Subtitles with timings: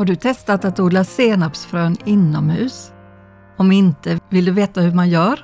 [0.00, 2.92] Har du testat att odla senapsfrön inomhus?
[3.56, 5.40] Om inte, vill du veta hur man gör?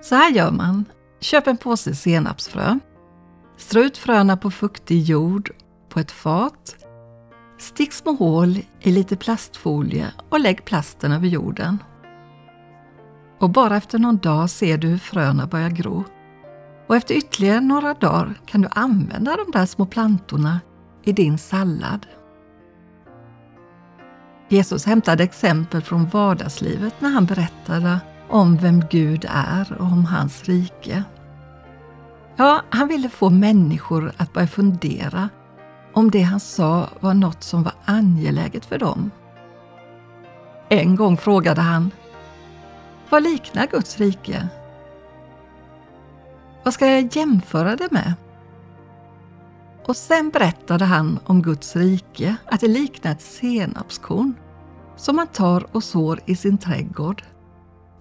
[0.00, 0.84] Så här gör man.
[1.20, 2.78] Köp en påse senapsfrö.
[3.56, 5.50] Strö ut fröna på fuktig jord
[5.88, 6.76] på ett fat.
[7.58, 11.78] Stick små hål i lite plastfolie och lägg plasten över jorden.
[13.38, 16.04] Och bara efter någon dag ser du hur fröna börjar gro.
[16.86, 20.60] Och efter ytterligare några dagar kan du använda de där små plantorna
[21.04, 22.06] i din sallad.
[24.52, 30.44] Jesus hämtade exempel från vardagslivet när han berättade om vem Gud är och om hans
[30.44, 31.04] rike.
[32.36, 35.28] Ja, han ville få människor att börja fundera
[35.92, 39.10] om det han sa var något som var angeläget för dem.
[40.68, 41.90] En gång frågade han
[43.10, 44.48] Vad liknar Guds rike?
[46.62, 48.14] Vad ska jag jämföra det med?
[49.86, 54.34] Och sen berättade han om Guds rike, att det liknar ett senapskorn
[55.02, 57.22] som man tar och sår i sin trädgård.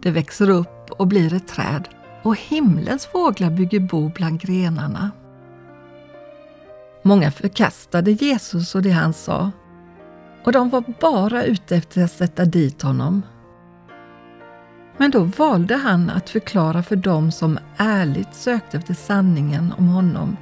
[0.02, 1.88] Det växer upp och blir ett träd
[2.24, 5.12] och himlens fåglar bygger bo bland grenarna.
[7.04, 9.52] Många förkastade Jesus och det han sa
[10.46, 13.22] och de var bara ute efter att sätta dit honom.
[14.98, 20.38] Men då valde han att förklara för dem som ärligt sökte efter sanningen om honom.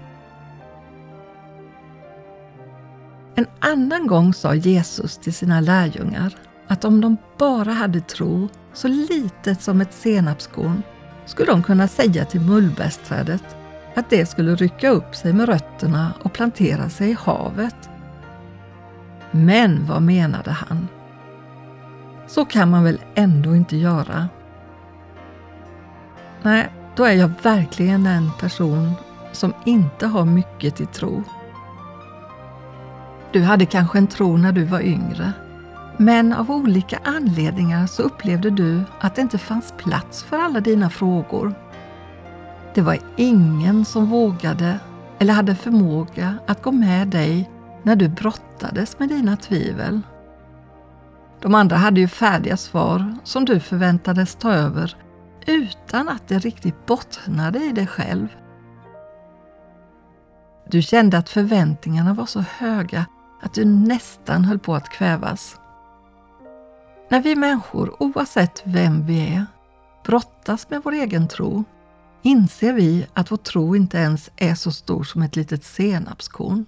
[3.36, 8.88] En annan gång sa Jesus till sina lärjungar att om de bara hade tro, så
[8.88, 10.84] litet som ett senapskorn,
[11.26, 13.56] skulle de kunna säga till mullbärsträdet
[13.96, 17.90] att det skulle rycka upp sig med rötterna och plantera sig i havet.
[19.32, 20.88] Men vad menade han?
[22.28, 24.28] Så kan man väl ändå inte göra?
[26.42, 28.94] Nej, då är jag verkligen en person
[29.32, 31.24] som inte har mycket till tro.
[33.32, 35.34] Du hade kanske en tro när du var yngre
[36.02, 40.90] men av olika anledningar så upplevde du att det inte fanns plats för alla dina
[40.90, 41.54] frågor.
[42.74, 44.80] Det var ingen som vågade
[45.20, 47.50] eller hade förmåga att gå med dig
[47.84, 50.02] när du brottades med dina tvivel.
[51.42, 54.98] De andra hade ju färdiga svar som du förväntades ta över
[55.46, 58.28] utan att det riktigt bottnade i dig själv.
[60.70, 63.06] Du kände att förväntningarna var så höga
[63.42, 65.60] att du nästan höll på att kvävas.
[67.12, 69.46] När vi människor, oavsett vem vi är,
[70.06, 71.64] brottas med vår egen tro
[72.22, 76.66] inser vi att vår tro inte ens är så stor som ett litet senapskorn.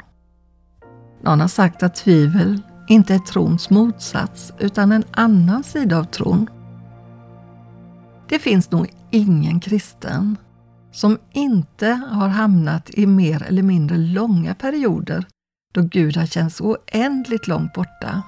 [1.22, 6.50] Någon har sagt att tvivel inte är trons motsats utan en annan sida av tron.
[8.30, 10.38] Det finns nog ingen kristen
[10.92, 15.26] som inte har hamnat i mer eller mindre långa perioder
[15.74, 18.22] då Gud har känts oändligt långt borta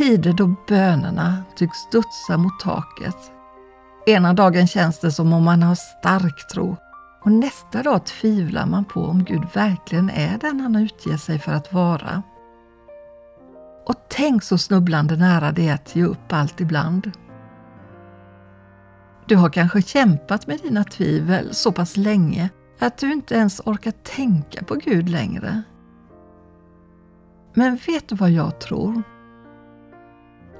[0.00, 3.16] Tider då bönerna tycks studsa mot taket.
[4.06, 6.76] Ena dagen känns det som om man har stark tro
[7.24, 11.52] och nästa dag tvivlar man på om Gud verkligen är den han utger sig för
[11.52, 12.22] att vara.
[13.86, 17.10] Och tänk så snubblande nära det är att ge upp allt ibland.
[19.26, 23.90] Du har kanske kämpat med dina tvivel så pass länge att du inte ens orkar
[23.90, 25.62] tänka på Gud längre.
[27.54, 29.02] Men vet du vad jag tror?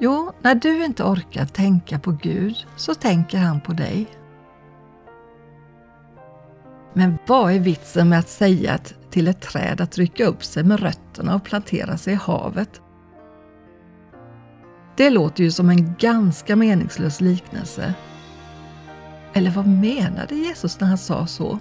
[0.02, 4.06] Jo, när du inte orkar tänka på Gud så tänker han på dig.
[6.92, 8.78] Men vad är vitsen med att säga
[9.10, 12.80] till ett träd att rycka upp sig med rötterna och plantera sig i havet?
[14.96, 17.94] Det låter ju som en ganska meningslös liknelse.
[19.32, 21.58] Eller vad menade Jesus när han sa så?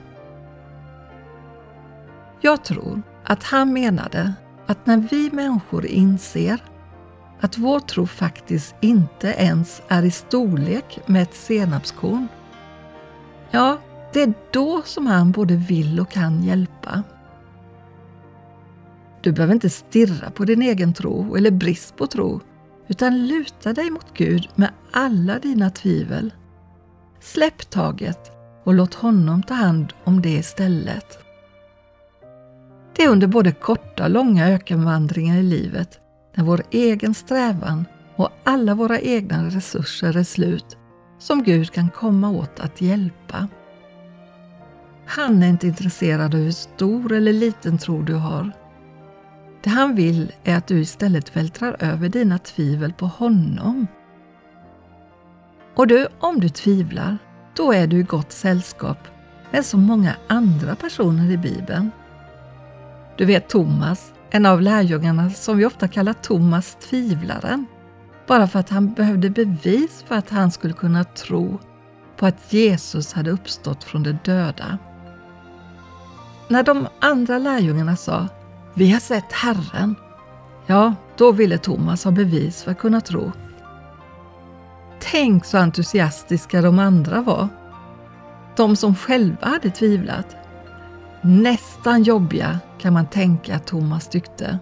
[2.41, 4.33] Jag tror att han menade
[4.67, 6.59] att när vi människor inser
[7.39, 12.27] att vår tro faktiskt inte ens är i storlek med ett senapskorn,
[13.51, 13.77] ja,
[14.13, 17.03] det är då som han både vill och kan hjälpa.
[19.21, 22.41] Du behöver inte stirra på din egen tro eller brist på tro,
[22.87, 26.33] utan luta dig mot Gud med alla dina tvivel.
[27.19, 28.31] Släpp taget
[28.63, 31.19] och låt honom ta hand om det istället.
[32.95, 35.99] Det är under både korta och långa ökenvandringar i livet
[36.35, 37.85] när vår egen strävan
[38.15, 40.77] och alla våra egna resurser är slut
[41.19, 43.47] som Gud kan komma åt att hjälpa.
[45.05, 48.51] Han är inte intresserad av hur stor eller liten tro du har.
[49.63, 53.87] Det han vill är att du istället vältrar över dina tvivel på honom.
[55.75, 57.17] Och du, om du tvivlar,
[57.55, 58.97] då är du i gott sällskap
[59.51, 61.91] med så många andra personer i Bibeln.
[63.17, 67.65] Du vet Thomas en av lärjungarna som vi ofta kallar Thomas tvivlaren,
[68.27, 71.59] bara för att han behövde bevis för att han skulle kunna tro
[72.17, 74.77] på att Jesus hade uppstått från de döda.
[76.47, 78.27] När de andra lärjungarna sa
[78.73, 79.95] ”Vi har sett Herren”,
[80.65, 83.31] ja, då ville Thomas ha bevis för att kunna tro.
[84.99, 87.47] Tänk så entusiastiska de andra var.
[88.55, 90.35] De som själva hade tvivlat.
[91.21, 94.59] Nästan jobbiga kan man tänka att Thomas tyckte.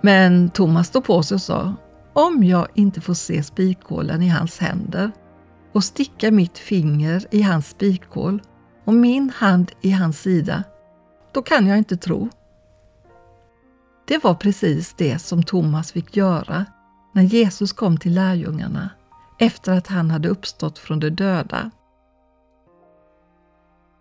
[0.00, 1.74] Men Thomas stod på sig och sa,
[2.12, 5.10] om jag inte får se spikhålen i hans händer
[5.72, 8.42] och sticka mitt finger i hans spikhål
[8.84, 10.64] och min hand i hans sida,
[11.32, 12.28] då kan jag inte tro.
[14.08, 16.64] Det var precis det som Thomas fick göra
[17.14, 18.90] när Jesus kom till lärjungarna
[19.38, 21.70] efter att han hade uppstått från de döda.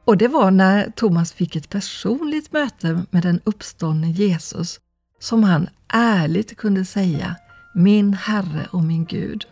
[0.05, 4.79] Och det var när Thomas fick ett personligt möte med den uppståndne Jesus
[5.19, 7.35] som han ärligt kunde säga
[7.75, 9.47] Min Herre och min Gud.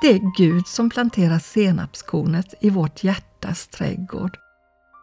[0.00, 4.36] Det är Gud som planterar senapskornet i vårt hjärtas trädgård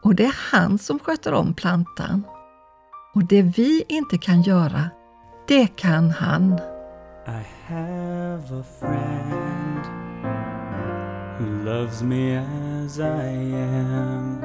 [0.04, 2.24] och det är han som sköter om plantan.
[3.14, 4.90] Och det vi inte kan göra,
[5.48, 6.60] det kan han.
[11.38, 14.42] Who loves me as I am.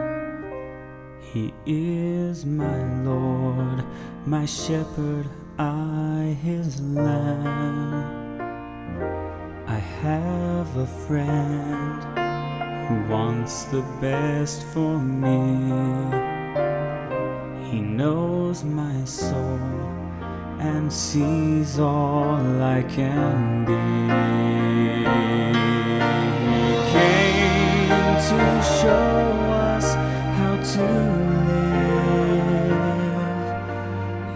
[1.21, 3.85] He is my Lord,
[4.25, 8.41] my shepherd, I his lamb.
[9.67, 12.03] I have a friend
[12.89, 15.39] who wants the best for me.
[17.71, 20.08] He knows my soul
[20.61, 23.73] and sees all I can be.
[26.43, 27.89] He came
[28.29, 28.41] to
[28.81, 29.19] show
[29.71, 29.95] us
[30.39, 30.87] how to
[31.49, 32.77] live.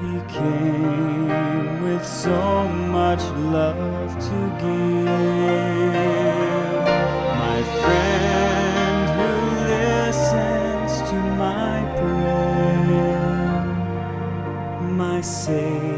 [0.03, 5.07] He came with so much love to give.
[7.45, 9.33] My friend who
[9.75, 12.43] listens to my prayer
[14.93, 15.92] my Savior,